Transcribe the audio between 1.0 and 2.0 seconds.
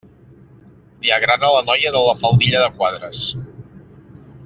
Li agrada la noia